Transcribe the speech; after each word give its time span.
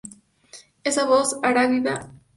Es 0.83 0.95
voz 1.05 1.37
arábiga 1.43 1.77
y 1.77 1.83
ya 1.97 2.01
sin 2.01 2.07
uso. 2.15 2.21